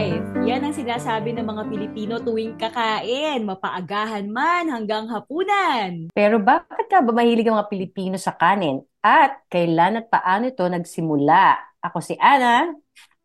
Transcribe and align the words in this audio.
Life. 0.00 0.24
Yan 0.48 0.64
ang 0.64 0.72
sinasabi 0.72 1.36
ng 1.36 1.44
mga 1.44 1.62
Pilipino 1.68 2.14
tuwing 2.24 2.56
kakain, 2.56 3.44
mapaagahan 3.44 4.24
man 4.32 4.72
hanggang 4.72 5.04
hapunan. 5.12 6.08
Pero 6.16 6.40
bakit 6.40 6.88
ka 6.88 7.04
ba 7.04 7.12
mahilig 7.12 7.44
ang 7.44 7.60
mga 7.60 7.68
Pilipino 7.68 8.16
sa 8.16 8.32
kanin? 8.32 8.80
At 9.04 9.44
kailan 9.52 10.00
at 10.00 10.08
paano 10.08 10.48
ito 10.48 10.64
nagsimula? 10.64 11.60
Ako 11.84 12.00
si 12.00 12.16
Ana. 12.16 12.72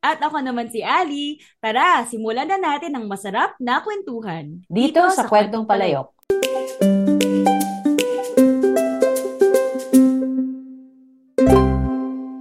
At 0.03 0.19
ako 0.19 0.43
naman 0.43 0.67
si 0.67 0.83
Ali. 0.83 1.39
Tara, 1.63 2.03
simulan 2.05 2.45
na 2.45 2.59
natin 2.59 2.93
ang 2.93 3.07
masarap 3.07 3.55
na 3.57 3.79
kwentuhan. 3.79 4.67
Dito, 4.67 5.01
sa 5.15 5.25
Kwentong 5.25 5.65
Palayok. 5.65 6.11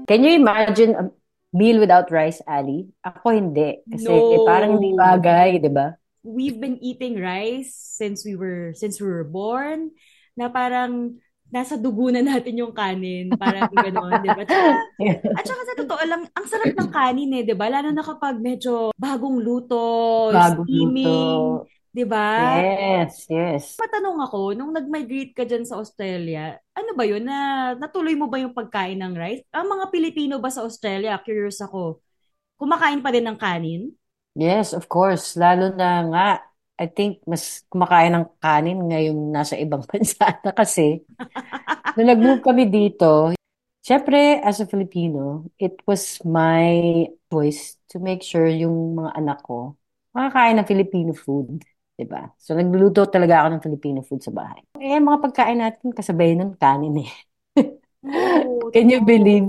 Can 0.05 0.21
you 0.21 0.37
imagine 0.37 0.93
a 0.93 1.24
meal 1.55 1.79
without 1.81 2.11
rice, 2.11 2.43
Ali? 2.45 2.91
Ako 3.07 3.31
hindi. 3.33 3.81
Kasi 3.87 4.11
No. 4.11 4.45
parang 4.45 4.77
hindi 4.77 4.91
bagay, 4.93 5.63
di 5.63 5.71
ba? 5.71 5.95
We've 6.25 6.57
been 6.57 6.81
eating 6.81 7.21
rice 7.21 7.77
since 7.77 8.25
we 8.25 8.33
were 8.35 8.73
since 8.73 8.97
we 8.97 9.07
were 9.07 9.29
born 9.29 9.93
na 10.41 10.49
parang 10.49 11.21
nasa 11.53 11.77
dugo 11.77 12.09
na 12.09 12.25
natin 12.25 12.57
yung 12.59 12.73
kanin. 12.73 13.37
Parang 13.37 13.69
gano'n, 13.69 14.25
di 14.25 14.33
ba? 14.33 14.43
At 15.37 15.45
saka 15.45 15.63
sa 15.69 15.75
totoo 15.85 16.03
lang, 16.09 16.23
ang 16.33 16.47
sarap 16.49 16.73
ng 16.73 16.91
kanin 16.91 17.31
eh, 17.39 17.43
'di 17.45 17.55
ba? 17.59 17.69
Lalo 17.69 17.93
na 17.93 18.01
kapag 18.07 18.41
medyo 18.41 18.91
bagong 18.97 19.37
luto, 19.43 20.31
Bagong 20.33 20.65
steaming, 20.65 21.05
luto. 21.05 21.69
'Di 21.95 22.05
ba? 22.13 22.21
Yes, 22.37 23.27
yes. 23.31 23.81
Matanong 23.81 24.23
ako, 24.23 24.55
nung 24.55 24.71
nag-migrate 24.71 25.35
ka 25.35 25.43
dyan 25.43 25.67
sa 25.67 25.83
Australia, 25.83 26.55
ano 26.79 26.95
ba 26.95 27.03
yun? 27.03 27.27
Na, 27.27 27.75
natuloy 27.75 28.15
mo 28.15 28.31
ba 28.31 28.39
yung 28.39 28.55
pagkain 28.55 29.03
ng 29.03 29.15
rice? 29.19 29.43
Ang 29.51 29.67
mga 29.67 29.85
Pilipino 29.91 30.35
ba 30.39 30.47
sa 30.47 30.63
Australia, 30.63 31.19
curious 31.27 31.59
ako, 31.59 31.99
kumakain 32.59 33.03
pa 33.03 33.11
din 33.15 33.27
ng 33.27 33.39
kanin? 33.39 33.83
Yes, 34.35 34.75
of 34.75 34.91
course. 34.91 35.35
Lalo 35.39 35.71
na 35.75 36.03
nga, 36.11 36.27
I 36.79 36.87
think 36.91 37.23
mas 37.27 37.63
kumakain 37.71 38.15
ng 38.15 38.27
kanin 38.43 38.79
ngayong 38.91 39.21
nasa 39.31 39.55
ibang 39.59 39.83
bansa 39.91 40.39
na 40.43 40.51
kasi. 40.55 41.03
Nung 41.95 42.09
nag-move 42.11 42.43
kami 42.43 42.67
dito, 42.71 43.31
syempre, 43.83 44.43
as 44.43 44.59
a 44.63 44.67
Filipino, 44.67 45.47
it 45.59 45.79
was 45.87 46.19
my 46.27 47.07
choice 47.31 47.79
to 47.91 47.99
make 48.03 48.23
sure 48.23 48.47
yung 48.51 48.99
mga 48.99 49.11
anak 49.19 49.39
ko 49.47 49.79
makakain 50.15 50.57
ng 50.63 50.69
Filipino 50.71 51.11
food. 51.11 51.59
Diba? 51.95 52.35
So, 52.43 52.59
nagluluto 52.59 53.07
talaga 53.07 53.47
ako 53.47 53.49
ng 53.55 53.63
Filipino 53.63 53.99
food 54.03 54.19
sa 54.19 54.35
bahay. 54.35 54.67
Eh, 54.83 54.99
mga 54.99 55.19
pagkain 55.23 55.63
natin, 55.63 55.95
kasabay 55.95 56.35
nun 56.35 56.59
kanin 56.59 57.07
eh. 57.07 57.11
Oh, 58.03 58.67
Can 58.75 58.91
you 58.91 58.99
believe? 59.07 59.47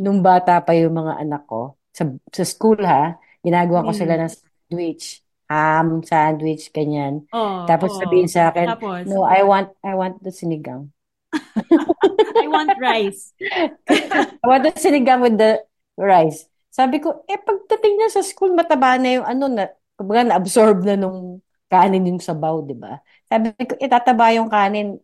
Nung 0.00 0.24
bata 0.24 0.64
pa 0.64 0.72
yung 0.72 0.96
mga 0.96 1.20
anak 1.20 1.44
ko, 1.44 1.76
sa, 1.92 2.08
sa 2.32 2.44
school 2.48 2.80
ha, 2.88 3.20
ginagawa 3.44 3.84
ko 3.84 3.92
sila 3.92 4.16
Mm. 4.16 4.20
ng 4.24 4.32
sandwich. 4.32 5.04
Ham, 5.52 6.00
sandwich, 6.00 6.72
ganyan. 6.72 7.28
Oh, 7.28 7.68
Tapos 7.68 7.92
oh. 7.92 8.00
sabihin 8.00 8.32
sa 8.32 8.48
akin, 8.48 8.72
Tapos, 8.72 9.04
no, 9.04 9.28
I 9.28 9.44
want, 9.44 9.76
I 9.84 9.92
want 9.92 10.24
the 10.24 10.32
sinigang. 10.32 10.88
I 12.40 12.48
want 12.48 12.72
rice. 12.80 13.36
I 14.42 14.46
want 14.48 14.64
the 14.64 14.72
sinigang 14.72 15.20
with 15.20 15.36
the 15.36 15.60
rice. 16.00 16.48
Sabi 16.72 17.04
ko, 17.04 17.20
eh, 17.28 17.36
pagdating 17.36 18.00
na 18.00 18.08
sa 18.08 18.24
school, 18.24 18.56
mataba 18.56 18.96
na 18.96 19.20
yung 19.20 19.26
ano, 19.28 19.44
na, 19.52 19.68
kumbaga 19.92 20.24
na-absorb 20.32 20.80
na 20.88 20.96
nung 20.96 21.44
kanin 21.72 22.04
yung 22.04 22.20
sabaw, 22.20 22.60
di 22.68 22.76
ba? 22.76 23.00
Sabi 23.24 23.56
ko, 23.56 23.72
itataba 23.80 24.28
yung 24.36 24.52
kanin. 24.52 25.00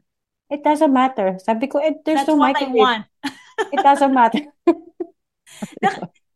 It 0.52 0.60
doesn't 0.64 0.92
matter. 0.92 1.40
Sabi 1.40 1.68
ko, 1.72 1.80
eh, 1.80 1.96
there's 2.04 2.24
That's 2.24 2.28
no 2.28 2.36
what 2.36 2.56
I 2.56 2.68
microwave. 2.68 2.76
want. 2.76 3.04
It 3.74 3.80
doesn't 3.84 4.12
matter. 4.14 4.44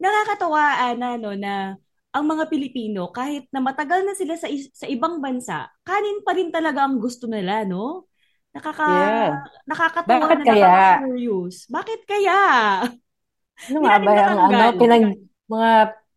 Nakakatawa, 0.02 0.62
Ana, 0.92 1.14
no, 1.20 1.32
na 1.38 1.78
ang 2.12 2.24
mga 2.28 2.44
Pilipino, 2.52 3.08
kahit 3.14 3.48
na 3.54 3.62
matagal 3.62 4.04
na 4.04 4.12
sila 4.18 4.34
sa, 4.36 4.50
sa 4.74 4.86
ibang 4.90 5.22
bansa, 5.22 5.70
kanin 5.86 6.20
pa 6.26 6.36
rin 6.36 6.50
talaga 6.52 6.84
ang 6.84 7.00
gusto 7.00 7.24
nila, 7.30 7.64
no? 7.64 8.10
Nakaka, 8.52 8.84
Yeah. 8.84 9.32
nakakatawa 9.64 10.28
Bakit 10.28 10.36
na 10.36 10.44
kaya? 10.44 10.68
nakaka-curious. 10.68 11.56
Bakit 11.72 12.00
kaya? 12.04 12.38
Ano 13.70 13.78
nga 13.86 13.96
ba 14.02 14.12
ang 14.26 14.38
ano, 14.50 14.62
pinag, 14.76 15.04
mga 15.48 15.70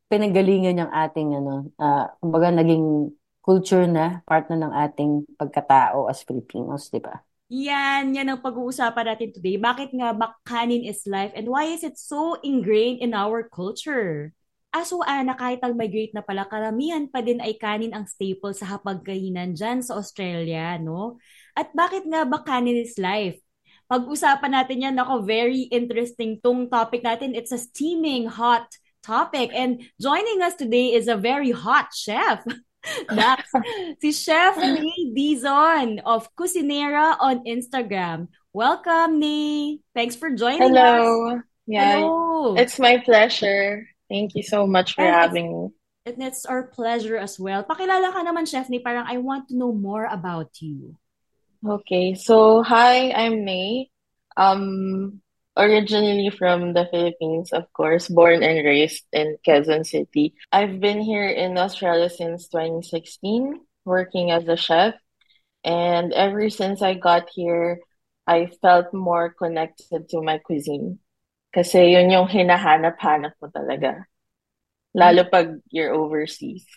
pinanggalingan 0.09 0.75
ng 0.81 0.91
ating 0.91 1.29
ano, 1.39 1.53
ah, 1.77 2.09
kumbaga 2.19 2.49
naging 2.51 3.14
culture 3.45 3.85
na, 3.85 4.25
part 4.25 4.49
na 4.49 4.57
ng 4.57 4.73
ating 4.73 5.11
pagkatao 5.37 6.09
as 6.09 6.25
Filipinos, 6.25 6.89
di 6.89 6.97
ba? 6.97 7.21
Yan, 7.53 8.17
yan 8.17 8.25
ang 8.25 8.41
pag-uusapan 8.41 9.05
natin 9.05 9.29
today. 9.29 9.61
Bakit 9.61 9.93
nga 9.93 10.17
ba 10.17 10.33
kanin 10.41 10.81
is 10.81 11.05
life 11.05 11.29
and 11.37 11.45
why 11.45 11.69
is 11.69 11.85
it 11.85 11.93
so 11.93 12.41
ingrained 12.41 13.05
in 13.05 13.13
our 13.13 13.45
culture? 13.45 14.33
Aso 14.73 15.05
Ana, 15.05 15.37
kahit 15.37 15.61
nag-migrate 15.61 16.11
na 16.17 16.25
pala, 16.25 16.49
karamihan 16.49 17.05
pa 17.07 17.21
din 17.21 17.39
ay 17.39 17.55
kanin 17.55 17.93
ang 17.93 18.09
staple 18.09 18.51
sa 18.51 18.75
hapagkainan 18.75 19.53
dyan 19.53 19.79
sa 19.85 19.95
Australia, 19.95 20.75
no? 20.81 21.21
At 21.55 21.71
bakit 21.71 22.03
nga 22.09 22.25
ba 22.27 22.43
kanin 22.43 22.81
is 22.81 22.97
life? 22.99 23.39
Pag-usapan 23.87 24.51
natin 24.51 24.83
yan, 24.83 24.97
ako, 24.97 25.21
very 25.21 25.69
interesting 25.69 26.41
tong 26.41 26.65
topic 26.67 27.05
natin. 27.05 27.37
It's 27.37 27.53
a 27.53 27.61
steaming 27.61 28.25
hot 28.25 28.67
topic. 29.05 29.53
And 29.53 29.85
joining 30.01 30.41
us 30.41 30.57
today 30.57 30.97
is 30.97 31.05
a 31.05 31.15
very 31.15 31.53
hot 31.53 31.93
chef. 31.93 32.41
That's 33.09 33.51
si 34.01 34.11
Chef 34.11 34.57
Nay 34.57 35.13
Dizon 35.13 36.01
of 36.05 36.29
Cusinera 36.35 37.17
on 37.19 37.43
Instagram. 37.45 38.27
Welcome, 38.53 39.19
Nay. 39.19 39.79
Thanks 39.93 40.15
for 40.15 40.31
joining 40.31 40.61
us. 40.61 40.69
Hello. 40.69 41.41
Yeah, 41.67 41.99
Hello. 41.99 42.55
it's 42.55 42.79
my 42.79 42.97
pleasure. 43.01 43.87
Thank 44.09 44.35
you 44.35 44.43
so 44.43 44.67
much 44.67 44.93
for 44.93 45.01
And 45.01 45.15
having 45.15 45.47
me. 45.49 45.69
And 46.05 46.21
it's 46.21 46.45
our 46.45 46.69
pleasure 46.69 47.17
as 47.17 47.39
well. 47.41 47.65
Pakilala 47.65 48.13
ka 48.13 48.21
naman, 48.21 48.45
Chef 48.45 48.69
Nay. 48.69 48.79
Parang 48.79 49.09
I 49.09 49.17
want 49.17 49.49
to 49.49 49.57
know 49.57 49.73
more 49.73 50.05
about 50.05 50.53
you. 50.61 50.93
Okay, 51.65 52.13
so 52.13 52.61
hi, 52.61 53.09
I'm 53.09 53.41
May. 53.43 53.89
Um, 54.37 55.21
originally 55.57 56.29
from 56.29 56.73
the 56.73 56.87
Philippines, 56.91 57.51
of 57.51 57.71
course, 57.73 58.07
born 58.07 58.43
and 58.43 58.65
raised 58.65 59.03
in 59.11 59.37
Quezon 59.45 59.85
City. 59.85 60.35
I've 60.51 60.79
been 60.79 61.01
here 61.01 61.27
in 61.27 61.57
Australia 61.57 62.09
since 62.09 62.47
2016, 62.49 63.59
working 63.85 64.31
as 64.31 64.47
a 64.47 64.57
chef. 64.57 64.95
And 65.63 66.13
ever 66.13 66.49
since 66.49 66.81
I 66.81 66.93
got 66.93 67.29
here, 67.33 67.79
I 68.27 68.51
felt 68.61 68.93
more 68.93 69.33
connected 69.33 70.09
to 70.09 70.21
my 70.21 70.37
cuisine. 70.37 70.99
Kasi 71.53 71.95
yun 71.95 72.11
yung 72.11 72.27
hinahanap-hanap 72.27 73.39
mo 73.39 73.47
talaga. 73.47 74.03
Lalo 74.91 75.23
pag 75.31 75.55
you're 75.71 75.95
overseas. 75.95 76.67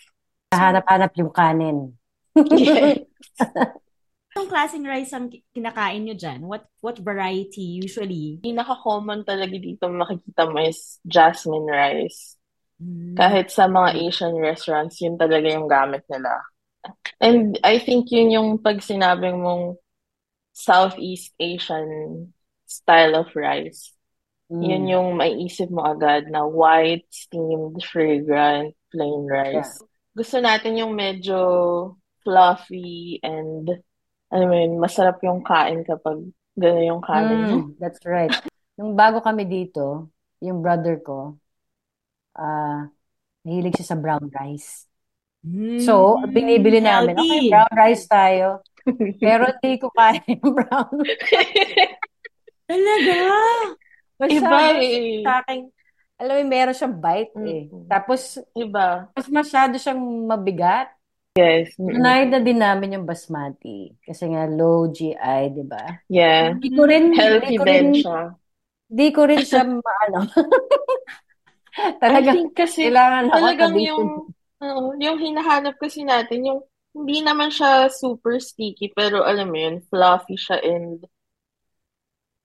Nahanap-hanap 0.55 1.11
yung 1.19 1.31
kanin. 1.35 1.99
Yes. 2.35 3.03
Anong 4.37 4.49
klaseng 4.49 4.85
rice 4.85 5.11
ang 5.17 5.27
ki- 5.29 5.41
kinakain 5.51 6.05
nyo 6.05 6.13
dyan? 6.13 6.45
What 6.45 6.69
what 6.85 7.01
variety 7.01 7.81
usually? 7.81 8.37
Pinaka-common 8.39 9.25
talaga 9.25 9.57
dito 9.57 9.89
makikita 9.89 10.45
mo 10.45 10.61
is 10.61 11.01
jasmine 11.01 11.65
rice. 11.65 12.37
Mm. 12.77 13.17
Kahit 13.17 13.49
sa 13.49 13.65
mga 13.65 13.97
Asian 13.97 14.37
restaurants, 14.37 15.01
yun 15.01 15.17
talaga 15.17 15.49
yung 15.49 15.67
gamit 15.67 16.05
nila. 16.07 16.45
And 17.19 17.59
I 17.65 17.81
think 17.81 18.07
yun 18.13 18.31
yung 18.31 18.49
pag 18.61 18.79
sinabing 18.79 19.41
mong 19.43 19.75
Southeast 20.53 21.33
Asian 21.41 22.31
style 22.69 23.19
of 23.19 23.33
rice. 23.35 23.91
Yun 24.49 24.89
Mm. 24.89 24.93
yung 24.93 25.07
maiisip 25.17 25.69
mo 25.69 25.85
agad 25.85 26.25
na 26.29 26.41
white, 26.45 27.05
steamed, 27.09 27.81
fragrant, 27.85 28.73
plain 28.89 29.25
rice. 29.29 29.77
Gusto 30.17 30.41
natin 30.41 30.79
yung 30.79 30.97
medyo 30.97 31.37
fluffy 32.25 33.21
and 33.21 33.69
ano 34.33 34.43
mo 34.49 34.55
yun, 34.55 34.73
masarap 34.81 35.17
yung 35.25 35.41
kain 35.45 35.81
kapag 35.85 36.17
gano'n 36.59 36.89
yung 36.89 37.03
kanin. 37.03 37.41
Mm, 37.47 37.75
that's 37.81 38.01
right. 38.05 38.33
Nung 38.77 38.95
bago 38.95 39.19
kami 39.21 39.43
dito, 39.45 40.09
yung 40.41 40.61
brother 40.63 41.01
ko, 41.03 41.37
ah, 42.37 42.89
nahilig 43.45 43.75
siya 43.79 43.95
sa 43.95 43.99
brown 44.01 44.27
rice. 44.33 44.87
So, 45.79 46.19
Mm, 46.19 46.33
binibili 46.35 46.79
namin, 46.83 47.15
okay, 47.19 47.39
healthy. 47.39 47.49
brown 47.49 47.71
rice 47.73 48.05
tayo. 48.07 48.61
Pero 49.23 49.47
hindi 49.51 49.79
ko 49.81 49.87
kaya 49.93 50.21
yung 50.27 50.53
brown. 50.55 50.95
Talaga? 52.67 53.17
Iba 54.29 54.59
Masyado 54.59 54.79
eh. 54.83 55.23
sa 55.23 55.39
akin, 55.43 55.71
alam 56.19 56.33
mo, 56.39 56.43
meron 56.51 56.75
siyang 56.75 56.95
bite 56.99 57.33
eh. 57.47 57.63
Tapos, 57.87 58.39
Iba. 58.55 59.09
mas 59.15 59.27
masyado 59.31 59.75
siyang 59.79 60.01
mabigat. 60.27 60.91
Yes. 61.39 61.67
Na 61.79 62.19
din 62.43 62.59
namin 62.59 62.95
yung 62.99 63.07
basmati. 63.07 63.95
Kasi 64.03 64.27
nga, 64.35 64.43
low 64.49 64.91
GI, 64.91 65.41
di 65.55 65.63
ba? 65.63 66.03
Yeah. 66.11 66.59
Di 66.59 66.69
ko 66.75 66.83
rin, 66.83 67.15
di 67.15 67.17
Healthy 67.19 67.55
ko 67.55 67.63
rin, 67.63 67.87
siya. 67.95 68.19
di 68.89 69.07
ko 69.15 69.21
rin 69.29 69.43
siya 69.45 69.63
maano. 69.63 70.19
I 71.79 71.95
Talaga, 72.01 72.31
think 72.35 72.49
kasi 72.57 72.89
kailangan 72.89 73.23
ako 73.29 73.35
talagang 73.39 73.71
tabihin. 73.71 73.87
yung 73.87 74.03
oo, 74.59 74.83
yung 74.99 75.17
hinahanap 75.21 75.75
kasi 75.79 76.03
natin 76.03 76.39
yung 76.43 76.59
hindi 76.91 77.17
naman 77.23 77.53
siya 77.53 77.87
super 77.87 78.41
sticky 78.41 78.91
pero 78.91 79.23
alam 79.23 79.47
mo 79.53 79.57
yun, 79.61 79.75
fluffy 79.87 80.35
siya 80.35 80.59
and 80.59 81.05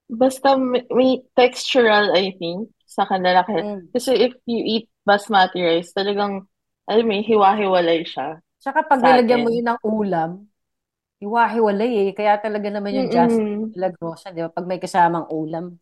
basta 0.06 0.54
may, 0.54 0.84
may 0.92 1.10
textural 1.34 2.12
I 2.14 2.36
think 2.38 2.70
sa 2.84 3.08
kanila 3.08 3.42
Mm. 3.48 3.90
kasi 3.90 4.14
if 4.14 4.36
you 4.46 4.60
eat 4.62 4.86
basmati 5.02 5.58
rice 5.64 5.90
talagang 5.96 6.44
alam 6.86 7.04
mo 7.08 7.16
hiwa-hiwalay 7.18 8.04
siya 8.06 8.38
Tsaka 8.64 8.80
pag 8.88 9.00
sa 9.00 9.06
nilagyan 9.06 9.42
mo 9.44 9.48
yun 9.52 9.66
ng 9.68 9.80
ulam, 9.84 10.30
hiwa-hiwalay 11.22 11.92
eh. 12.04 12.10
Kaya 12.18 12.40
talaga 12.44 12.68
naman 12.72 12.96
yung 12.98 13.10
Just 13.12 13.38
Mm-mm. 13.38 13.74
Milagrosa, 13.74 14.30
di 14.34 14.40
ba? 14.44 14.50
Pag 14.52 14.66
may 14.70 14.80
kasamang 14.82 15.26
ulam. 15.30 15.76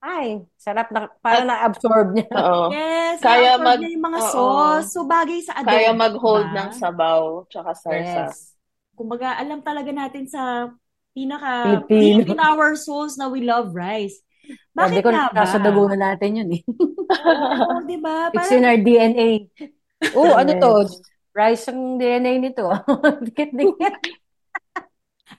Ay, 0.00 0.40
sarap 0.56 0.88
na, 0.94 1.12
At 1.30 1.44
parang 1.44 1.46
na-absorb 1.48 2.06
niya. 2.16 2.28
oo, 2.40 2.66
Yes, 2.72 3.20
kaya 3.24 3.52
mag 3.60 3.80
niya 3.80 3.88
yung 3.94 4.04
mga 4.08 4.20
oo, 4.24 4.32
sauce. 4.32 4.88
So, 4.94 5.04
bagay 5.04 5.40
sa 5.44 5.60
kaya 5.66 5.90
adobo, 5.90 6.00
mag-hold 6.02 6.48
diba? 6.50 6.56
ng 6.56 6.70
sabaw 6.72 7.44
tsaka 7.50 7.72
sarsa. 7.76 8.24
Yes. 8.30 8.54
Kumbaga, 8.96 9.36
alam 9.40 9.60
talaga 9.64 9.90
natin 9.92 10.28
sa 10.28 10.70
pinaka 11.16 11.84
Filipino. 11.88 12.22
deep 12.22 12.24
in 12.28 12.38
our 12.38 12.76
souls 12.78 13.18
na 13.18 13.26
we 13.28 13.42
love 13.42 13.74
rice. 13.74 14.22
Sabi 14.80 14.98
Bakit 14.98 15.04
ko, 15.04 15.08
nga 15.10 15.22
ba? 15.34 15.44
nasa 15.44 15.56
dugo 15.60 15.84
na 15.90 15.98
natin 15.98 16.40
yun 16.40 16.50
eh. 16.56 16.62
Oo, 17.28 17.84
di 17.88 17.96
ba? 18.04 18.16
It's 18.32 18.50
Parang, 18.50 18.62
in 18.62 18.64
our 18.64 18.76
DNA. 18.76 19.30
Oh, 20.14 20.34
ano 20.34 20.52
to? 20.58 20.70
Rice 21.30 21.70
ang 21.70 21.96
DNA 21.98 22.32
nito. 22.42 22.66
Dikit-dikit. 23.26 23.94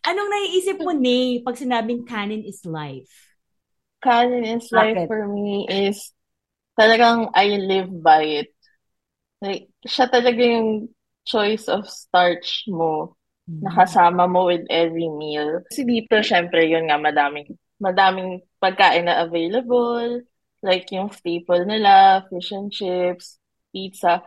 anong 0.08 0.30
naiisip 0.32 0.78
mo, 0.80 0.92
Nay, 0.96 1.44
pag 1.44 1.60
sinabing 1.60 2.08
canon 2.08 2.44
is 2.48 2.64
life? 2.66 3.12
Canon 4.02 4.44
is 4.46 4.72
life 4.72 4.98
Bakit? 4.98 5.08
for 5.08 5.28
me 5.30 5.68
is 5.70 6.14
talagang 6.80 7.30
I 7.38 7.60
live 7.62 7.92
by 8.02 8.24
it. 8.46 8.50
Like, 9.42 9.70
siya 9.86 10.10
talaga 10.10 10.42
yung 10.42 10.90
choice 11.26 11.68
of 11.70 11.86
starch 11.90 12.66
mo 12.70 13.18
Mm. 13.50 13.66
nakasama 13.68 14.30
mo 14.30 14.48
with 14.48 14.64
every 14.70 15.10
meal. 15.10 15.66
Kasi 15.68 15.84
dito, 15.84 16.22
syempre, 16.22 16.66
yun 16.70 16.88
nga, 16.88 16.98
madaming, 17.02 17.50
madaming 17.82 18.40
pagkain 18.62 19.10
na 19.10 19.26
available. 19.26 20.22
Like 20.62 20.88
yung 20.94 21.10
staple 21.10 21.66
nila, 21.66 22.22
fish 22.30 22.54
and 22.54 22.70
chips, 22.72 23.42
pizza. 23.74 24.22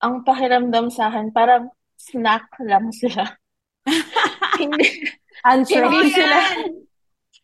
Ang 0.00 0.24
pakiramdam 0.24 0.88
sa 0.88 1.12
akin, 1.12 1.32
parang 1.32 1.68
snack 2.00 2.48
lang 2.64 2.88
sila. 2.92 3.36
Hindi, 4.60 5.08
Answer. 5.40 5.88
hindi 5.88 6.12
sila, 6.12 6.36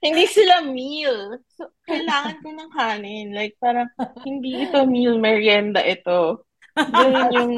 hindi 0.05 0.25
sila 0.29 0.55
meal. 0.69 1.41
So, 1.56 1.73
kailangan 1.88 2.44
ko 2.44 2.49
ng 2.53 2.70
kanin. 2.76 3.26
Like, 3.32 3.56
parang, 3.56 3.88
hindi 4.20 4.69
ito 4.69 4.85
meal, 4.85 5.17
merienda 5.17 5.81
ito. 5.81 6.44
Ganun 6.76 7.32
yung, 7.32 7.53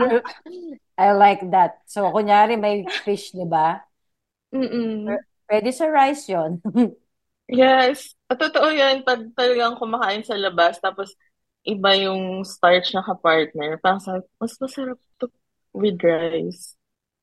I 1.02 1.10
like 1.10 1.42
that. 1.50 1.82
So, 1.90 2.06
kunyari 2.14 2.54
may 2.54 2.86
fish, 3.02 3.34
di 3.34 3.42
ba? 3.42 3.82
mm 4.54 5.10
Pwede 5.48 5.72
sa 5.72 5.88
rice 5.88 6.28
yon. 6.28 6.60
Yes. 7.48 8.12
At 8.28 8.36
Totoo 8.36 8.68
yan. 8.68 9.08
Pag 9.08 9.32
talagang 9.32 9.80
kumakain 9.80 10.20
sa 10.20 10.36
labas, 10.36 10.76
tapos 10.84 11.16
iba 11.68 11.92
yung 12.00 12.42
starch 12.48 12.96
na 12.96 13.04
kapartner, 13.04 13.76
parang 13.84 14.00
sabi, 14.00 14.24
mas 14.40 14.56
masarap 14.56 14.98
to 15.20 15.28
with 15.76 16.00
rice. 16.00 16.72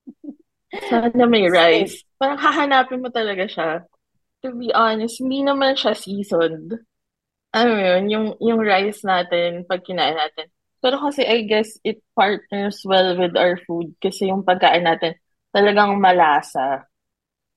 Sana 0.90 1.26
may 1.26 1.50
rice. 1.50 2.06
Parang 2.22 2.38
hahanapin 2.38 3.02
mo 3.02 3.10
talaga 3.10 3.50
siya. 3.50 3.70
To 4.46 4.54
be 4.54 4.70
honest, 4.76 5.18
hindi 5.18 5.42
naman 5.42 5.74
siya 5.74 5.98
seasoned. 5.98 6.78
Ano 7.56 7.74
yun, 7.74 8.04
yung, 8.12 8.28
yung 8.44 8.62
rice 8.62 9.02
natin, 9.02 9.66
pag 9.66 9.82
kinain 9.82 10.14
natin. 10.14 10.52
Pero 10.84 11.02
kasi 11.02 11.26
I 11.26 11.50
guess 11.50 11.82
it 11.82 12.04
partners 12.14 12.86
well 12.86 13.18
with 13.18 13.34
our 13.34 13.58
food 13.66 13.98
kasi 13.98 14.30
yung 14.30 14.46
pagkain 14.46 14.86
natin 14.86 15.18
talagang 15.50 15.98
malasa. 15.98 16.86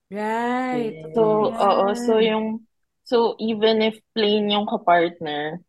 Right. 0.08 0.96
So, 1.12 1.52
Yan. 1.52 1.60
oo, 1.60 1.84
so 1.92 2.12
yung, 2.24 2.64
so 3.04 3.36
even 3.36 3.84
if 3.84 4.00
plain 4.16 4.48
yung 4.48 4.64
kapartner, 4.64 5.60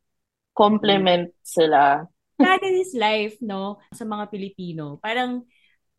complement 0.59 1.25
sila. 1.55 2.03
Canon 2.39 2.75
is 2.79 2.95
life, 2.95 3.35
no? 3.43 3.83
Sa 3.91 4.07
mga 4.07 4.31
Pilipino. 4.31 4.95
Parang, 5.03 5.43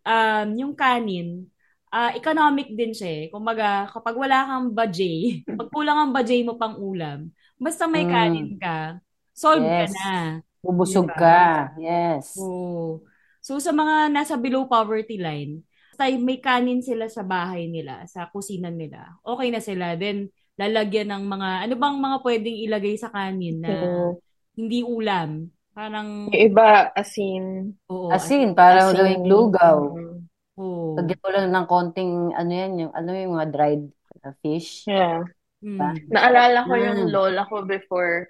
um, 0.06 0.48
yung 0.56 0.74
kanin, 0.76 1.48
ah, 1.92 2.12
economic 2.16 2.72
din 2.74 2.92
siya 2.96 3.10
eh. 3.10 3.24
Kumbaga, 3.32 3.88
kapag 3.92 4.16
wala 4.16 4.38
kang 4.48 4.68
budget, 4.72 5.44
pag 5.58 5.68
kulang 5.72 5.98
ang 5.98 6.12
budget 6.16 6.42
mo 6.48 6.56
pang 6.60 6.76
ulam, 6.80 7.28
basta 7.60 7.84
may 7.90 8.04
Mm. 8.04 8.08
kanin 8.08 8.56
ka, 8.60 9.00
solve 9.36 9.72
ka 9.76 9.84
Yes. 9.84 9.92
na. 9.92 10.40
Bubusog 10.62 11.08
Diba? 11.08 11.16
ka. 11.16 11.72
Yes. 11.80 12.26
Oo. 12.38 13.04
So, 13.40 13.56
sa 13.58 13.72
mga 13.72 14.12
nasa 14.12 14.36
below 14.36 14.68
poverty 14.68 15.16
line, 15.20 15.64
basta 15.92 16.08
may 16.20 16.38
kanin 16.40 16.80
sila 16.84 17.08
sa 17.08 17.24
bahay 17.24 17.66
nila, 17.72 18.04
sa 18.08 18.28
kusina 18.30 18.68
nila, 18.72 19.16
okay 19.24 19.48
na 19.52 19.60
sila. 19.64 19.96
Then, 19.96 20.28
lalagyan 20.60 21.08
ng 21.12 21.24
mga, 21.26 21.48
ano 21.68 21.74
bang 21.80 21.96
mga 21.98 22.16
pwedeng 22.24 22.58
ilagay 22.68 22.94
sa 23.00 23.08
kanin 23.12 23.58
na 23.64 23.74
So, 23.80 24.20
hindi 24.60 24.84
ulam? 24.84 25.48
Parang, 25.72 26.28
yung 26.28 26.36
iba, 26.36 26.92
asin, 26.92 27.72
oo. 27.88 28.10
Asin, 28.12 28.52
para 28.52 28.90
asin, 28.90 28.96
gawing 29.00 29.24
lugaw. 29.24 29.96
mm, 29.96 30.18
Oo. 30.60 30.92
Lagyan 31.00 31.20
mo 31.24 31.28
lang 31.32 31.48
ng 31.48 31.66
konting, 31.66 32.12
ano 32.36 32.52
yan, 32.52 32.72
yung, 32.76 32.92
ano 32.92 33.08
yung 33.16 33.32
mga 33.38 33.48
dried 33.48 33.84
uh, 34.20 34.34
fish. 34.44 34.84
yeah. 34.84 35.24
Mm. 35.60 35.76
Naalala 36.08 36.64
ko 36.64 36.72
yung 36.72 37.00
Mm. 37.04 37.12
lola 37.12 37.42
ko 37.44 37.64
before, 37.64 38.28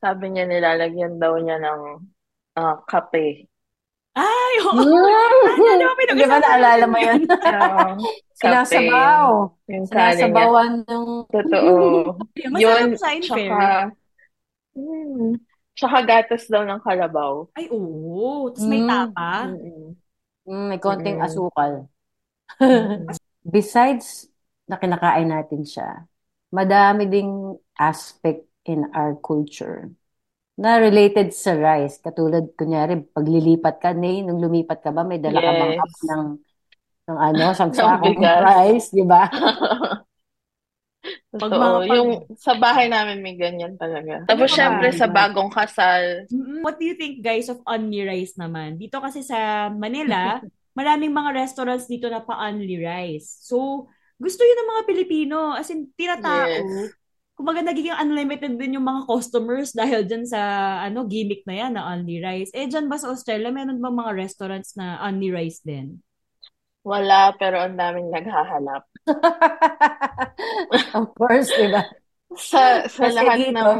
sabi 0.00 0.32
niya 0.32 0.48
nilalagyan 0.48 1.20
daw 1.20 1.36
niya 1.36 1.60
ng 1.60 1.80
ah, 2.56 2.80
kape. 2.88 3.44
Ay, 4.16 4.54
oo. 4.64 4.80
Mm. 4.80 4.88
Naalala 5.60 5.84
ko, 5.86 6.00
Di 6.16 6.24
ba 6.26 6.38
naalala 6.40 6.84
mo 6.88 6.98
yun? 6.98 7.20
Kape, 8.40 8.56
Sinasabaw. 8.56 9.24
yung. 9.68 9.84
Sinasabawan 9.86 10.72
ng... 10.88 11.06
Totoo. 11.28 11.76
yun. 12.64 12.96
Tsaka, 12.96 13.36
fair. 13.36 13.92
Tsaka 15.80 15.98
gatas 16.10 16.44
daw 16.52 16.62
ng 16.68 16.80
kalabaw. 16.86 17.48
Ay, 17.56 17.66
oo. 17.74 18.50
Tapos 18.52 18.66
may 18.70 18.82
Mm. 18.82 18.86
tapa. 18.86 19.30
Mm-mm. 19.42 19.96
Mm, 20.48 20.64
may 20.70 20.80
konting 20.82 21.18
Mm-mm. 21.18 21.24
asukal. 21.24 21.88
Mm-mm. 22.68 23.18
Besides 23.56 24.28
na 24.70 24.76
kinakain 24.80 25.30
natin 25.32 25.62
siya, 25.66 26.06
madami 26.54 27.08
ding 27.10 27.56
aspect 27.80 28.46
in 28.68 28.86
our 28.94 29.16
culture 29.18 29.90
na 30.60 30.78
related 30.82 31.32
sa 31.34 31.54
rice. 31.56 31.98
Katulad, 32.02 32.54
kunyari, 32.58 33.00
paglilipat 33.14 33.76
ka, 33.82 33.90
Nay, 33.96 34.22
nung 34.26 34.40
lumipat 34.42 34.80
ka 34.84 34.90
ba, 34.94 35.02
may 35.06 35.18
dala 35.22 35.40
ka 35.44 35.52
bang 35.56 35.74
Yes. 35.74 36.10
ng, 36.10 36.24
ng 37.10 37.18
ano, 37.20 37.44
isang 37.54 37.74
Ng 37.76 37.92
sakong 37.92 38.18
bigas. 38.18 38.54
rice, 38.54 38.92
di 38.94 39.04
ba? 39.06 39.28
Pag 41.30 41.52
Totoo. 41.52 41.62
mga 41.62 41.78
pag- 41.86 41.96
Yung 41.96 42.10
sa 42.34 42.52
bahay 42.58 42.86
namin 42.90 43.22
may 43.22 43.38
ganyan 43.38 43.78
talaga. 43.78 44.26
Ano 44.26 44.26
Tapos 44.26 44.50
pa 44.50 44.56
ba? 44.56 44.58
syempre 44.58 44.88
sa 44.90 45.06
bagong 45.06 45.50
kasal. 45.50 46.26
What 46.60 46.76
do 46.78 46.84
you 46.84 46.96
think, 46.98 47.22
guys, 47.22 47.48
of 47.48 47.62
only 47.66 48.02
rice 48.02 48.34
naman? 48.36 48.76
Dito 48.76 48.98
kasi 48.98 49.22
sa 49.22 49.70
Manila, 49.70 50.42
maraming 50.78 51.12
mga 51.14 51.30
restaurants 51.36 51.86
dito 51.86 52.06
na 52.10 52.22
pa-only 52.22 52.78
rice. 52.82 53.40
So, 53.42 53.86
gusto 54.18 54.42
yun 54.42 54.58
ng 54.60 54.70
mga 54.76 54.82
Pilipino. 54.86 55.54
As 55.54 55.70
in, 55.70 55.88
tinatao. 55.94 56.46
Yes. 56.46 56.94
Kumbaga, 57.34 57.64
nagiging 57.64 57.96
unlimited 57.96 58.60
din 58.60 58.76
yung 58.76 58.84
mga 58.84 59.08
customers 59.08 59.72
dahil 59.80 60.04
dyan 60.04 60.26
sa 60.28 60.40
ano 60.84 61.08
gimmick 61.08 61.42
na 61.48 61.54
yan 61.56 61.72
na 61.78 61.88
only 61.88 62.20
rice. 62.20 62.50
Eh, 62.52 62.68
dyan 62.68 62.90
ba 62.90 63.00
sa 63.00 63.08
Australia, 63.08 63.48
meron 63.50 63.80
ba 63.80 63.88
mga 63.88 64.12
restaurants 64.14 64.76
na 64.76 65.00
only 65.06 65.30
rice 65.30 65.62
din? 65.62 66.02
wala 66.80 67.36
pero 67.36 67.60
ang 67.60 67.76
daming 67.76 68.08
naghahanap. 68.08 68.88
Of 70.94 71.14
course, 71.18 71.50
di 71.54 71.66
ba? 71.70 71.82
Sa 72.48 72.86
sa 72.96 73.04
Kasi 73.04 73.18
lahat 73.18 73.40
dito, 73.40 73.70
ng 73.70 73.78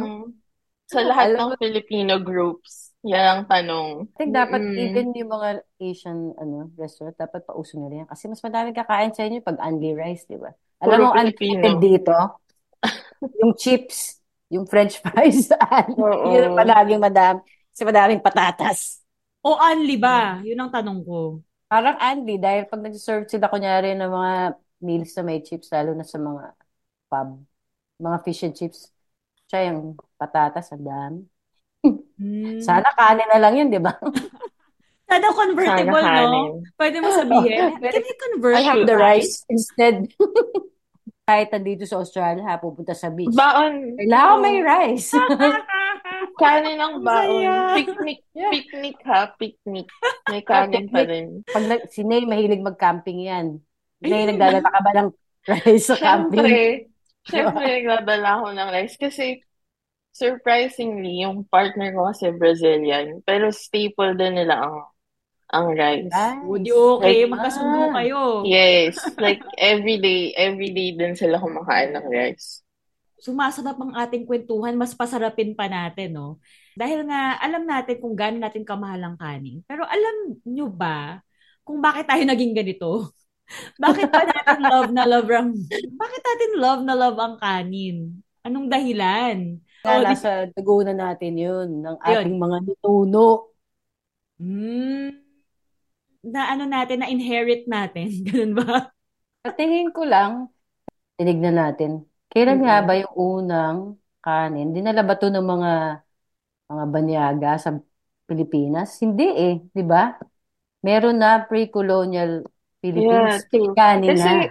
sa 0.90 1.00
lahat 1.06 1.30
alam 1.30 1.38
ng 1.38 1.50
Filipino 1.62 2.18
groups, 2.22 2.92
yan 3.06 3.25
ang 3.26 3.42
tanong. 3.50 4.10
I 4.14 4.14
think 4.20 4.32
dapat 4.37 4.62
Mm-mm. 4.62 4.76
even 4.76 5.16
yung 5.16 5.32
mga 5.32 5.64
Asian 5.80 6.37
ano 6.37 6.68
restaurant, 6.76 7.16
dapat 7.16 7.40
pauso 7.49 7.80
nila 7.80 8.04
yan. 8.04 8.08
Kasi 8.10 8.28
mas 8.28 8.42
madami 8.44 8.76
kakain 8.76 9.14
sa 9.16 9.25
inyo 9.25 9.40
pag 9.40 9.56
only 9.64 9.96
rice, 9.96 10.28
di 10.28 10.37
ba? 10.37 10.52
Alam 10.84 10.99
Puro 10.99 11.08
mo, 11.08 11.10
ang 11.16 11.76
dito, 11.80 12.12
yung 13.40 13.52
chips, 13.56 14.20
yung 14.50 14.66
french 14.66 14.99
fries, 15.00 15.49
yun 16.30 16.42
ang 16.50 16.56
palaging 16.56 17.00
madami. 17.02 17.40
Kasi 17.72 17.82
madaming 17.87 18.22
patatas. 18.25 19.00
O 19.49 19.50
only 19.68 19.96
ba? 20.04 20.40
Yun 20.46 20.60
ang 20.60 20.70
tanong 20.75 21.00
ko. 21.08 21.20
Parang 21.70 21.96
Andy, 22.02 22.34
dahil 22.42 22.66
pag 22.66 22.82
nag-serve 22.82 23.30
sila 23.30 23.46
kunyari 23.52 23.94
ng 23.94 24.10
mga 24.10 24.34
meals 24.80 25.12
na 25.16 25.22
may 25.22 25.44
chips, 25.44 25.68
lalo 25.70 25.92
na 25.92 26.04
sa 26.04 26.16
mga 26.16 26.56
pub, 27.06 27.44
mga 28.00 28.18
fish 28.25 28.42
and 28.49 28.56
chips, 28.56 28.88
siya 29.46 29.72
yung 29.72 29.96
patatas, 30.16 30.72
ang 30.72 30.84
dami. 30.84 31.20
Mm. 32.20 32.60
Sana 32.60 32.92
kanin 32.92 33.28
na 33.28 33.40
lang 33.40 33.54
yun, 33.56 33.68
di 33.72 33.80
ba? 33.80 33.96
Sana 35.10 35.26
convertible, 35.34 35.90
Sana 35.90 36.06
no? 36.06 36.14
kanin. 36.14 36.50
Pwede 36.78 36.96
mo 37.02 37.08
sabihin, 37.10 37.75
can 37.82 38.04
I 38.04 38.14
convert 38.30 38.56
I 38.56 38.62
have 38.62 38.84
the 38.87 38.94
rice 38.94 39.42
instead. 39.50 40.06
Kahit 41.30 41.50
nandito 41.54 41.87
sa 41.87 41.99
Australia, 42.02 42.42
ha, 42.46 42.58
pupunta 42.58 42.94
sa 42.94 43.10
beach. 43.10 43.34
Baon. 43.34 43.99
Kailangan 43.99 44.38
may 44.42 44.58
rice. 44.62 45.14
Kanin 46.38 46.78
ang 46.78 47.06
baon. 47.06 47.78
Picnic, 47.78 48.18
picnic 48.34 48.96
ha, 49.06 49.30
picnic. 49.38 49.87
May 50.26 50.42
kanin 50.42 50.90
pa 50.90 51.06
rin. 51.06 51.46
Pag 51.46 51.64
na, 51.70 51.75
si 51.87 52.02
Nay, 52.02 52.26
mahilig 52.26 52.62
mag-camping 52.62 53.30
yan. 53.30 53.62
Nay, 54.00 54.25
nagdadala 54.33 54.69
ka 54.69 54.80
ba 54.80 54.92
ng 54.97 55.09
rice 55.45 55.87
sa 55.92 55.97
camping? 56.00 56.40
Siyempre, 56.40 56.64
siyempre 57.28 57.64
nagdadala 57.85 58.28
ako 58.40 58.47
ng 58.57 58.69
rice 58.73 58.97
kasi 58.97 59.26
surprisingly, 60.11 61.23
yung 61.23 61.45
partner 61.47 61.92
ko 61.92 62.11
kasi 62.11 62.33
Brazilian, 62.35 63.21
pero 63.23 63.52
staple 63.52 64.16
din 64.16 64.40
nila 64.40 64.57
ang 64.61 64.76
ang 65.50 65.66
rice. 65.75 66.14
Nice. 66.14 66.47
Would 66.47 66.64
you 66.64 66.78
okay? 66.99 67.26
Like, 67.26 67.33
Magkasundo 67.35 67.80
ah. 67.90 67.92
kayo. 68.00 68.21
Yes, 68.47 68.95
like 69.19 69.42
every 69.59 69.99
day, 69.99 70.30
every 70.38 70.71
day 70.71 70.95
din 70.95 71.19
sila 71.19 71.42
kumakain 71.42 71.95
ng 71.95 72.07
rice. 72.07 72.62
Sumasarap 73.21 73.76
ang 73.76 73.92
ating 73.92 74.25
kwentuhan, 74.25 74.80
mas 74.80 74.97
pasarapin 74.97 75.52
pa 75.52 75.69
natin, 75.69 76.16
no? 76.16 76.40
Dahil 76.73 77.04
nga, 77.04 77.37
alam 77.37 77.69
natin 77.69 78.00
kung 78.00 78.16
gaano 78.16 78.40
natin 78.40 78.64
kamahal 78.64 79.02
ang 79.02 79.21
kanin. 79.21 79.61
Pero 79.69 79.85
alam 79.85 80.40
nyo 80.49 80.73
ba 80.73 81.21
kung 81.61 81.85
bakit 81.85 82.09
tayo 82.09 82.25
naging 82.25 82.57
ganito? 82.57 83.12
Bakit 83.83 84.09
pa 84.12 84.23
natin 84.25 84.61
love 84.62 84.90
na 84.95 85.04
love 85.07 85.28
ang... 85.30 85.50
Bakit 85.71 86.23
natin 86.23 86.50
love 86.59 86.83
na 86.87 86.95
love 86.95 87.19
ang 87.19 87.37
kanin? 87.40 88.21
Anong 88.47 88.66
dahilan? 88.71 89.61
Nga, 89.80 89.90
Oh, 89.90 90.00
nasa 90.04 90.30
na 90.52 90.92
natin 90.92 91.33
yun, 91.40 91.69
ng 91.80 91.97
Yun. 92.04 92.25
ating 92.25 92.37
mga 92.37 92.57
ninuno. 92.69 93.49
Hmm, 94.40 95.09
na 96.21 96.52
ano 96.52 96.64
natin, 96.69 97.00
na 97.00 97.09
inherit 97.09 97.64
natin. 97.64 98.12
Ganun 98.28 98.52
ba? 98.57 98.92
Sa 99.40 99.50
tingin 99.57 99.88
ko 99.92 100.04
lang, 100.04 100.52
tinignan 101.16 101.57
natin, 101.57 102.04
kailan 102.28 102.61
nga 102.61 102.85
ba 102.85 102.92
yung 103.00 103.14
unang 103.16 103.78
kanin? 104.21 104.76
Dinala 104.76 105.00
ba 105.00 105.16
to 105.16 105.33
ng 105.33 105.45
mga 105.45 105.73
mga 106.71 106.85
banyaga 106.92 107.50
sa 107.59 107.71
Pilipinas? 108.28 109.00
Hindi 109.00 109.26
eh, 109.26 109.54
di 109.73 109.83
ba? 109.83 110.14
Meron 110.85 111.19
na 111.21 111.45
pre-colonial 111.45 112.45
Philippines, 112.80 113.08
Yeah, 113.12 113.38
Kasi, 114.08 114.25
na, 114.25 114.49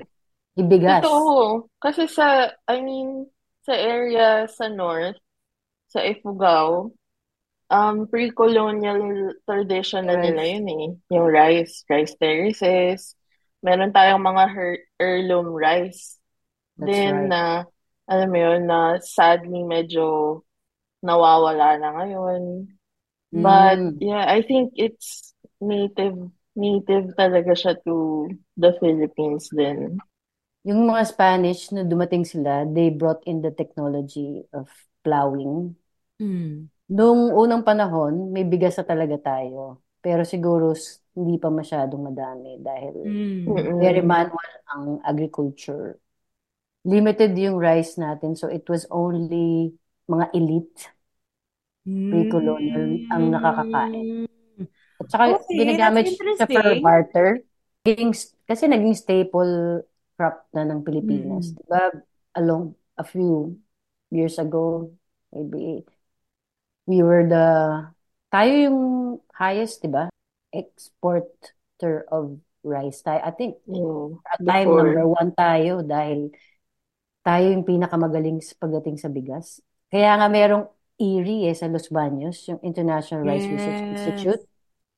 ibigas. 0.58 1.04
Totoo. 1.04 1.70
Kasi 1.82 2.04
sa, 2.10 2.50
I 2.70 2.78
mean, 2.82 3.26
sa 3.66 3.74
area 3.74 4.46
sa 4.50 4.70
north, 4.70 5.18
sa 5.90 6.02
Ifugao, 6.06 6.94
um, 7.70 7.96
pre-colonial 8.10 9.34
tradition 9.46 10.06
na 10.10 10.18
nila 10.18 10.42
yun 10.46 10.68
eh. 10.70 10.88
Yung 11.14 11.28
rice, 11.30 11.86
rice 11.90 12.14
terraces. 12.18 13.14
Meron 13.62 13.94
tayong 13.94 14.24
mga 14.24 14.44
her- 14.50 14.86
heirloom 15.02 15.52
rice. 15.54 16.18
That's 16.78 16.90
Then, 16.94 17.14
right. 17.14 17.30
na, 17.30 17.42
alam 18.10 18.30
mo 18.32 18.38
yun, 18.40 18.62
na 18.66 18.98
sadly 19.04 19.62
medyo 19.68 20.42
nawawala 21.06 21.78
na 21.80 21.90
ngayon. 21.96 22.44
But, 23.30 23.78
Mm. 23.78 24.02
yeah, 24.02 24.26
I 24.26 24.42
think 24.42 24.74
it's 24.76 25.36
native, 25.62 26.18
native 26.56 27.14
talaga 27.18 27.52
siya 27.58 27.74
to 27.86 28.28
the 28.58 28.72
Philippines 28.82 29.50
din. 29.54 29.98
Yung 30.68 30.86
mga 30.88 31.04
Spanish 31.08 31.72
na 31.72 31.88
dumating 31.88 32.28
sila, 32.28 32.68
they 32.68 32.92
brought 32.92 33.24
in 33.26 33.40
the 33.42 33.52
technology 33.52 34.44
of 34.52 34.68
plowing. 35.04 35.76
Hmm. 36.20 36.70
Nung 36.90 37.30
unang 37.38 37.62
panahon, 37.62 38.34
may 38.34 38.42
bigas 38.46 38.76
na 38.82 38.86
talaga 38.86 39.16
tayo. 39.22 39.86
Pero 40.02 40.24
siguro 40.26 40.74
hindi 41.14 41.36
pa 41.38 41.52
masyadong 41.52 42.02
madami 42.10 42.58
dahil 42.64 42.96
Hmm. 43.04 43.46
Mm-mm. 43.48 43.80
very 43.80 44.02
manual 44.02 44.50
ang 44.72 45.04
agriculture. 45.06 46.00
Limited 46.88 47.36
yung 47.38 47.60
rice 47.60 48.00
natin, 48.00 48.36
so 48.40 48.48
it 48.48 48.66
was 48.72 48.88
only 48.90 49.76
mga 50.08 50.26
elite 50.34 50.90
pre-colonial 52.10 52.90
ang 53.14 53.24
nakakakain. 53.34 54.08
At 55.00 55.08
saka. 55.08 55.24
Okay, 55.40 55.56
ginagamit 55.56 56.12
siya 56.12 56.46
for 56.46 56.68
barter. 56.84 57.30
Naging, 57.88 58.12
kasi 58.44 58.64
naging 58.68 58.96
staple 58.96 59.84
crop 60.20 60.44
na 60.52 60.68
ng 60.68 60.84
Pilipinas. 60.84 61.56
Mm. 61.56 61.56
Diba? 61.64 61.84
Along 62.36 62.76
a 63.00 63.06
few 63.08 63.56
years 64.12 64.36
ago, 64.36 64.92
maybe 65.32 65.88
we 66.84 67.00
were 67.00 67.24
the, 67.24 67.48
tayo 68.28 68.52
yung 68.52 68.82
highest, 69.32 69.80
diba? 69.80 70.12
Exporter 70.52 72.04
of 72.12 72.36
rice. 72.66 73.00
Tayo, 73.00 73.24
I 73.24 73.32
think, 73.32 73.64
Yeah, 73.64 74.20
at 74.28 74.44
time 74.44 74.68
before. 74.68 74.84
number 74.92 75.08
one 75.08 75.32
tayo 75.32 75.86
dahil 75.86 76.36
tayo 77.24 77.46
yung 77.56 77.64
pinakamagaling 77.64 78.44
sa 78.44 78.58
pagdating 78.60 78.98
sa 79.00 79.08
bigas. 79.08 79.64
Kaya 79.88 80.20
nga 80.20 80.28
merong 80.28 80.68
IRI 81.00 81.48
eh, 81.48 81.56
sa 81.56 81.72
Los 81.72 81.88
Baños, 81.88 82.44
yung 82.52 82.60
International 82.60 83.24
Rice 83.24 83.48
Research 83.48 84.28
Yes. 84.28 84.44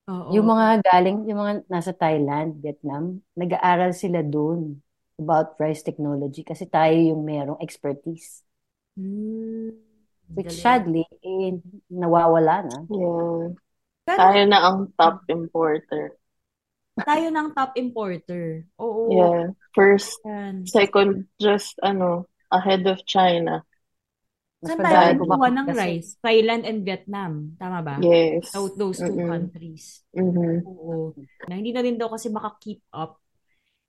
Oo. 0.09 0.33
Yung 0.33 0.47
mga 0.49 0.81
galing, 0.81 1.29
yung 1.29 1.39
mga 1.39 1.53
nasa 1.69 1.93
Thailand, 1.93 2.57
Vietnam, 2.57 3.21
nag-aaral 3.37 3.93
sila 3.93 4.25
doon 4.25 4.81
about 5.21 5.53
rice 5.61 5.85
technology 5.85 6.41
kasi 6.41 6.65
tayo 6.65 6.97
yung 6.97 7.21
merong 7.21 7.61
expertise. 7.61 8.41
Hmm. 8.97 9.69
Which 10.31 10.55
Galing. 10.57 10.63
sadly, 10.63 11.03
eh, 11.21 11.59
nawawala 11.91 12.63
na. 12.65 12.77
Yeah. 12.89 13.51
Pero 14.07 14.17
Tayo 14.17 14.41
na 14.49 14.57
ang 14.65 14.77
top 14.97 15.23
importer. 15.29 16.17
tayo 17.01 17.27
ng 17.31 17.47
top 17.55 17.71
importer. 17.77 18.65
Oo. 18.81 19.11
Yeah. 19.11 19.43
First, 19.75 20.19
Yan. 20.25 20.65
second, 20.67 21.27
just 21.39 21.77
ano, 21.81 22.27
ahead 22.51 22.83
of 22.87 22.99
China. 23.07 23.63
Saan 24.61 24.77
tayo 24.77 25.17
kumuha 25.25 25.47
ng 25.49 25.67
kasi. 25.73 25.77
rice? 25.81 26.09
Thailand 26.21 26.63
and 26.69 26.79
Vietnam. 26.85 27.31
Tama 27.57 27.79
ba? 27.81 27.95
Yes. 27.97 28.53
Those, 28.53 28.73
those 28.77 28.97
two 29.01 29.17
Mm-mm. 29.17 29.29
countries. 29.29 30.05
Mhm. 30.13 30.61
Oo. 30.69 31.17
Na 31.49 31.57
hindi 31.57 31.73
na 31.73 31.81
rin 31.81 31.97
daw 31.97 32.13
kasi 32.13 32.29
maka-keep 32.29 32.81
up 32.93 33.17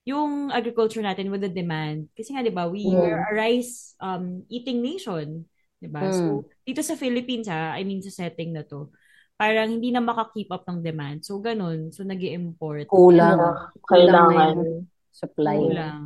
yung 0.02 0.50
agriculture 0.50 1.04
natin 1.04 1.30
with 1.30 1.44
the 1.44 1.52
demand. 1.52 2.10
Kasi 2.16 2.34
nga, 2.34 2.42
di 2.42 2.50
ba, 2.50 2.66
we 2.66 2.88
Mm. 2.88 2.98
are 2.98 3.22
a 3.22 3.32
rice 3.36 3.94
um, 4.02 4.42
eating 4.50 4.82
nation. 4.82 5.46
Di 5.78 5.86
ba? 5.86 6.08
Mm. 6.08 6.10
So, 6.10 6.24
dito 6.66 6.80
sa 6.82 6.98
Philippines, 6.98 7.46
ha, 7.46 7.76
I 7.76 7.84
mean, 7.86 8.02
sa 8.02 8.10
setting 8.10 8.50
na 8.56 8.66
to, 8.66 8.90
parang 9.38 9.70
hindi 9.78 9.94
na 9.94 10.02
maka-keep 10.02 10.50
up 10.50 10.66
ng 10.66 10.82
demand. 10.82 11.22
So, 11.22 11.38
ganun. 11.38 11.92
So, 11.94 12.02
nag 12.02 12.18
import 12.18 12.88
Kulang. 12.90 13.38
Yeah. 13.38 13.54
Kulang 13.84 14.32
Kailangan. 14.34 14.56
supply. 15.12 15.56
Kulang. 15.60 16.02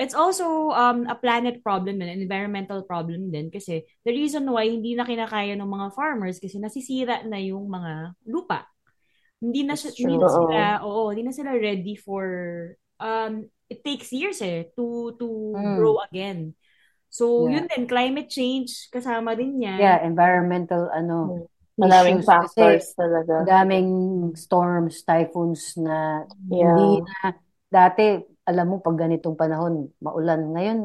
It's 0.00 0.16
also 0.16 0.72
um, 0.72 1.04
a 1.04 1.14
planet 1.14 1.60
problem 1.60 2.00
din, 2.00 2.08
an 2.08 2.24
environmental 2.24 2.80
problem 2.88 3.28
din 3.28 3.52
kasi 3.52 3.84
the 4.08 4.16
reason 4.16 4.48
why 4.48 4.64
hindi 4.64 4.96
na 4.96 5.04
kinakaya 5.04 5.52
ng 5.60 5.68
mga 5.68 5.92
farmers 5.92 6.40
kasi 6.40 6.56
nasisira 6.56 7.20
na 7.28 7.36
yung 7.36 7.68
mga 7.68 8.16
lupa. 8.24 8.64
Hindi 9.44 9.68
na, 9.68 9.76
siya- 9.76 9.92
hindi 10.00 10.16
na 10.16 10.28
sila, 10.32 10.80
oo, 10.84 11.12
hindi 11.12 11.24
na 11.28 11.36
sila 11.36 11.52
ready 11.52 11.96
for, 12.00 12.24
um, 12.96 13.44
it 13.68 13.84
takes 13.84 14.08
years 14.08 14.40
eh, 14.40 14.72
to, 14.76 15.12
to 15.20 15.28
Mm. 15.54 15.76
grow 15.76 16.00
again. 16.08 16.56
So, 17.12 17.44
Yeah. 17.44 17.60
yun 17.60 17.68
din, 17.68 17.84
climate 17.84 18.30
change, 18.32 18.88
kasama 18.88 19.36
din 19.36 19.60
yan. 19.60 19.80
Yeah, 19.80 20.00
environmental 20.04 20.88
ano 20.94 21.46
Maraming 21.80 22.20
issues 22.20 22.28
kasi 22.28 22.60
factors 22.60 22.92
talaga. 22.92 23.48
daming 23.48 23.88
storms, 24.36 25.00
typhoons 25.00 25.76
na 25.80 26.28
Yeah. 26.50 26.76
hindi 26.76 27.00
na 27.00 27.32
dati 27.72 28.20
alam 28.48 28.66
mo 28.66 28.76
pag 28.80 28.96
ganitong 28.98 29.36
panahon 29.36 29.88
maulan 30.00 30.52
ngayon 30.56 30.78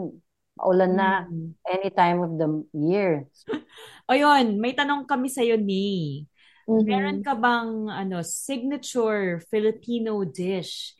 maulan 0.55 0.91
na 0.95 1.07
Mm. 1.27 1.51
any 1.67 1.89
time 1.91 2.19
of 2.23 2.31
the 2.39 2.47
year. 2.77 3.25
Ayun, 4.11 4.61
may 4.61 4.71
tanong 4.77 5.03
kami 5.09 5.27
sa'yo, 5.27 5.57
ni. 5.57 6.23
Mhm. 6.69 6.85
Meron 6.85 7.19
ka 7.25 7.33
bang 7.33 7.89
ano 7.89 8.21
signature 8.21 9.41
Filipino 9.49 10.21
dish? 10.25 10.93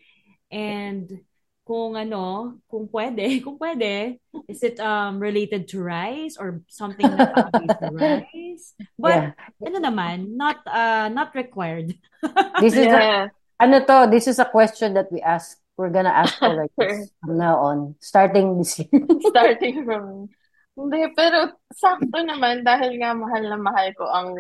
And 0.50 1.09
kung 1.65 1.97
ano, 1.97 2.57
kung 2.69 2.85
pwede, 2.89 3.25
kung 3.45 3.57
pwede, 3.57 4.17
is 4.45 4.62
it 4.62 4.77
um 4.77 5.17
related 5.17 5.65
to 5.74 5.81
rice 5.81 6.38
or 6.38 6.62
something 6.69 7.09
na 7.17 7.25
sa 7.81 7.88
rice? 7.89 8.77
But 8.97 9.33
Yeah. 9.33 9.65
ano 9.65 9.77
naman, 9.81 10.38
not 10.38 10.62
uh 10.69 11.09
not 11.09 11.33
required. 11.33 11.93
This 12.62 12.77
is 12.77 12.85
a, 12.89 13.01
Yeah. 13.01 13.27
ano 13.59 13.75
to, 13.85 13.97
this 14.09 14.27
is 14.29 14.38
a 14.38 14.45
question 14.50 14.93
that 14.93 15.09
we 15.12 15.21
ask. 15.21 15.57
We're 15.75 15.91
gonna 15.91 16.15
ask 16.15 16.39
for 16.39 16.55
like 16.55 16.72
this 16.79 17.12
from 17.20 17.38
now 17.38 17.60
on, 17.60 17.96
starting 18.00 18.58
this 18.58 18.79
year. 18.79 18.88
Starting 19.29 19.84
from... 19.88 20.32
Hindi, 20.75 21.08
pero 21.15 21.55
sakto 21.72 22.20
naman 22.20 22.67
dahil 22.67 23.00
nga 23.00 23.15
mahal 23.15 23.44
na 23.48 23.55
mahal 23.60 23.96
ko 23.96 24.03
ang 24.12 24.36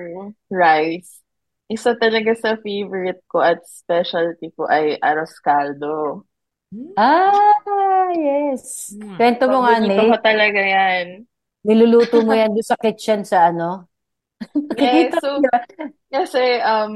rice. 0.51 1.23
Isa 1.71 1.95
talaga 1.95 2.35
sa 2.35 2.59
favorite 2.59 3.23
ko 3.31 3.39
at 3.39 3.63
specialty 3.63 4.51
ko 4.51 4.67
ay 4.67 4.99
arroz 4.99 5.39
caldo. 5.39 6.27
ah, 6.99 8.11
yes. 8.11 8.91
Hmm. 8.99 9.15
Kwento 9.15 9.47
mo 9.47 9.63
nga, 9.63 9.79
Nate. 9.79 10.11
ko 10.11 10.19
talaga 10.19 10.59
yan. 10.59 11.23
Niluluto 11.63 12.19
mo 12.19 12.35
yan 12.35 12.51
doon 12.51 12.67
sa 12.67 12.75
kitchen 12.75 13.23
sa 13.23 13.47
ano? 13.55 13.87
Yeah, 14.75 15.15
so, 15.23 15.39
kasi, 16.11 16.59
um, 16.67 16.95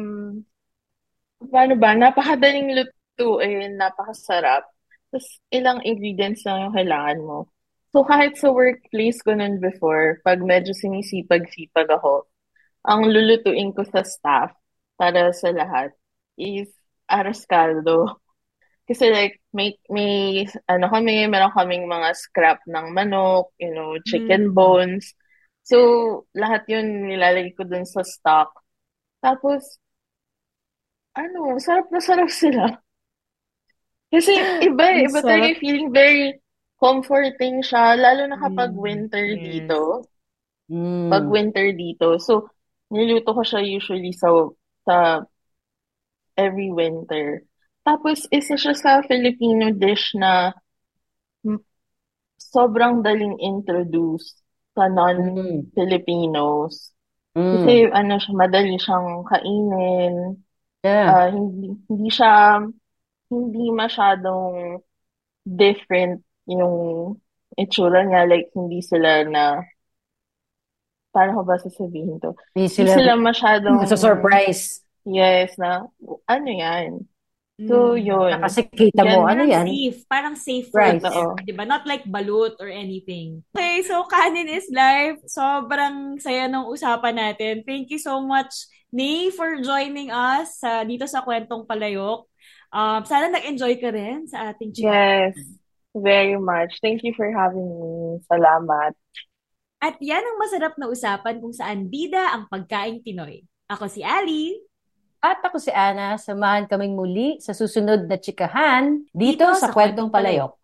paano 1.47 1.79
ba, 1.79 1.95
napakadaling 1.95 2.75
lutuin, 3.19 3.75
napakasarap. 3.75 4.63
Tapos, 5.11 5.27
ilang 5.51 5.83
ingredients 5.83 6.47
lang 6.47 6.71
yung 6.71 6.75
kailangan 6.75 7.19
mo. 7.19 7.51
So, 7.91 8.05
kahit 8.07 8.37
sa 8.39 8.53
workplace 8.53 9.19
ko 9.25 9.35
nun 9.35 9.59
before, 9.59 10.21
pag 10.23 10.39
medyo 10.39 10.71
sinisipag-sipag 10.71 11.89
ako, 11.91 12.29
ang 12.87 13.03
lulutuin 13.11 13.75
ko 13.75 13.83
sa 13.83 14.05
staff 14.07 14.55
para 14.95 15.33
sa 15.35 15.51
lahat 15.51 15.91
is 16.39 16.71
arroz 17.11 17.43
caldo. 17.49 18.15
Kasi 18.89 19.09
like, 19.11 19.41
may, 19.53 19.75
may, 19.89 20.45
ano 20.69 20.87
kami, 20.89 21.27
meron 21.29 21.53
kaming 21.53 21.85
mga 21.89 22.09
scrap 22.17 22.59
ng 22.65 22.93
manok, 22.95 23.51
you 23.59 23.73
know, 23.73 23.97
chicken 24.05 24.49
Mm. 24.49 24.55
bones. 24.55 25.13
So, 25.65 26.25
lahat 26.33 26.65
yun 26.69 27.05
nilalagay 27.09 27.53
ko 27.53 27.65
dun 27.69 27.85
sa 27.85 28.01
stock. 28.01 28.49
Tapos, 29.21 29.77
ano, 31.13 31.57
sarap 31.61 31.87
na 31.93 31.99
sarap 32.01 32.29
sila. 32.33 32.81
Kasi 34.09 34.33
iba, 34.67 34.83
eh, 34.89 35.05
iba 35.05 35.19
talaga 35.21 35.59
feeling 35.61 35.89
very 35.93 36.37
comforting 36.81 37.61
siya, 37.61 37.93
lalo 37.93 38.25
na 38.25 38.37
kapag 38.39 38.73
Mm, 38.73 38.81
winter 38.81 39.25
yes. 39.25 39.37
dito. 39.43 39.79
Mm. 40.69 41.09
Pag 41.09 41.25
winter 41.29 41.67
dito. 41.73 42.17
So, 42.21 42.49
niluto 42.89 43.33
ko 43.33 43.41
siya 43.45 43.61
usually 43.61 44.13
sa, 44.13 44.29
sa 44.85 44.95
every 46.37 46.71
winter. 46.71 47.43
Tapos, 47.85 48.25
isa 48.31 48.55
siya 48.57 48.73
sa 48.73 48.91
Filipino 49.05 49.69
dish 49.73 50.13
na 50.17 50.53
sobrang 52.39 53.03
daling 53.03 53.35
introduce 53.41 54.39
sa 54.73 54.87
Mm. 54.87 54.95
non-Filipinos. 54.95 56.93
Mm. 57.35 57.51
Kasi, 57.53 57.73
ano 57.91 58.13
siya, 58.17 58.33
madali 58.35 58.75
siyang 58.79 59.25
kainin. 59.27 60.15
Yeah. 60.83 61.09
Ah, 61.11 61.27
hindi, 61.29 61.75
hindi 61.89 62.09
siya, 62.09 62.63
hindi 63.29 63.69
masyadong 63.69 64.81
different 65.45 66.21
yung 66.45 67.15
itsura 67.55 68.03
niya. 68.03 68.25
Like, 68.25 68.49
hindi 68.53 68.81
sila 68.81 69.25
na, 69.25 69.61
paano 71.09 71.41
ko 71.41 71.43
ba 71.45 71.57
sasabihin 71.57 72.21
to? 72.21 72.33
Hindi 72.53 72.69
Hindi 72.69 72.73
sila 72.73 72.91
sila 72.97 73.13
masyadong, 73.17 73.77
sa 73.85 73.97
surprise. 73.97 74.81
yes, 75.05 75.57
na, 75.57 75.85
ano 76.25 76.49
yan? 76.49 77.05
So, 77.59 77.91
Mm. 77.91 78.07
yun. 78.07 78.31
Kasi 78.39 78.71
kita 78.71 79.03
mo, 79.03 79.27
ano 79.27 79.43
yan? 79.43 79.67
safe. 79.67 79.99
Parang 80.07 80.31
safe 80.39 80.71
Right. 80.71 81.03
food. 81.03 81.11
Oo. 81.11 81.35
Di 81.43 81.51
ba? 81.51 81.67
Not 81.67 81.83
like 81.83 82.07
balut 82.07 82.55
or 82.55 82.71
anything. 82.71 83.43
Okay, 83.51 83.83
so 83.83 84.07
Kanin 84.07 84.47
is 84.47 84.71
Life. 84.71 85.19
Sobrang 85.27 86.15
saya 86.23 86.47
ng 86.47 86.71
usapan 86.71 87.19
natin. 87.19 87.67
Thank 87.67 87.91
you 87.91 87.99
so 87.99 88.23
much, 88.23 88.47
Nay, 88.95 89.27
for 89.35 89.59
joining 89.59 90.07
us 90.07 90.63
sa 90.63 90.87
dito 90.87 91.03
sa 91.03 91.19
Kwentong 91.19 91.67
Palayok. 91.67 92.31
Um, 92.69 93.01
sana 93.05 93.33
nag-enjoy 93.33 93.81
ka 93.81 93.89
rin 93.89 94.29
sa 94.29 94.53
ating 94.53 94.77
chat. 94.77 94.85
Yes, 94.85 95.35
very 95.97 96.37
much. 96.37 96.77
Thank 96.85 97.01
you 97.01 97.17
for 97.17 97.25
having 97.33 97.65
me. 97.65 98.21
Salamat. 98.29 98.93
At 99.79 99.95
yan 99.97 100.21
ang 100.21 100.37
masarap 100.37 100.75
na 100.77 100.91
usapan 100.91 101.39
kung 101.39 101.55
saan 101.55 101.87
bida 101.87 102.35
ang 102.35 102.45
pagkaing 102.51 103.01
Pinoy. 103.01 103.47
Ako 103.71 103.87
si 103.87 104.03
Ali. 104.03 104.59
At 105.19 105.43
ako 105.43 105.59
si 105.59 105.71
Ana, 105.71 106.15
samahan 106.15 106.67
kaming 106.67 106.95
muli 106.95 107.43
sa 107.43 107.51
susunod 107.51 108.07
na 108.07 108.15
chikahan 108.15 109.03
dito, 109.11 109.51
Dito 109.51 109.59
sa 109.59 109.67
sa 109.67 109.75
Kwentong. 109.75 110.07
Palayok. 110.07 110.55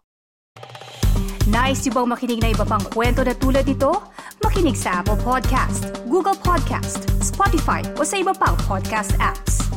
Nice 1.51 1.85
yung 1.85 1.95
bang 1.95 2.09
makinig 2.09 2.39
na 2.41 2.49
iba 2.51 2.65
pang 2.65 2.81
kwento 2.89 3.21
na 3.21 3.37
tulad 3.37 3.67
ito? 3.69 3.93
Makinig 4.41 4.73
sa 4.73 4.99
Apple 5.03 5.19
Podcast, 5.21 5.93
Google 6.09 6.35
Podcast, 6.41 7.05
Spotify 7.21 7.85
o 7.95 8.03
sa 8.03 8.17
iba 8.17 8.33
pang 8.33 8.57
podcast 8.65 9.13
apps. 9.21 9.74